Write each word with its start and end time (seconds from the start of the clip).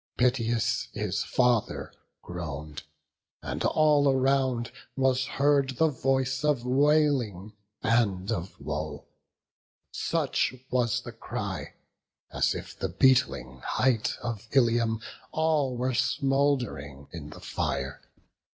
Piteous, 0.17 0.87
his 0.93 1.21
father 1.23 1.93
groan'd; 2.23 2.81
and 3.43 3.63
all 3.63 4.09
around 4.09 4.71
Was 4.95 5.27
heard 5.27 5.77
the 5.77 5.89
voice 5.89 6.43
of 6.43 6.65
wailing 6.65 7.53
and 7.83 8.31
of 8.31 8.59
woe. 8.59 9.05
Such 9.91 10.55
was 10.71 11.01
the 11.03 11.11
cry, 11.11 11.75
as 12.31 12.55
if 12.55 12.75
the 12.75 12.89
beetling 12.89 13.61
height 13.63 14.15
Of 14.23 14.47
Ilium 14.53 15.01
all 15.31 15.77
were 15.77 15.93
smould'ring 15.93 17.07
in 17.11 17.29
the 17.29 17.39
fire. 17.39 18.01